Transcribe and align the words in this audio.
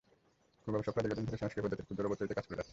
গবেষকেরা 0.73 1.01
দীর্ঘদিন 1.07 1.25
ধরেই 1.27 1.39
স্বয়ংক্রিয় 1.39 1.63
পদ্ধতির 1.65 1.85
ক্ষুদ্র 1.87 2.01
রোবট 2.03 2.17
তৈরিতে 2.19 2.35
কাজ 2.37 2.45
করে 2.47 2.57
যাচ্ছেন। 2.59 2.69